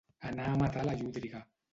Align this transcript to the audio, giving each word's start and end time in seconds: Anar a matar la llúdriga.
Anar 0.29 0.45
a 0.51 0.55
matar 0.61 0.85
la 0.87 0.95
llúdriga. 1.03 1.43